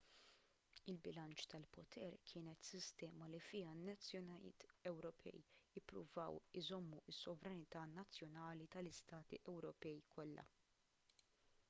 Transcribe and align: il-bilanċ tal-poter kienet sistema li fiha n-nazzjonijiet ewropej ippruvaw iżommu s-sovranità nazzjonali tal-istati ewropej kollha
il-bilanċ 0.91 1.43
tal-poter 1.49 2.15
kienet 2.29 2.69
sistema 2.69 3.27
li 3.33 3.41
fiha 3.49 3.73
n-nazzjonijiet 3.75 4.65
ewropej 4.91 5.39
ippruvaw 5.81 6.39
iżommu 6.63 7.01
s-sovranità 7.15 7.83
nazzjonali 7.97 8.69
tal-istati 8.77 9.43
ewropej 9.53 10.01
kollha 10.17 10.49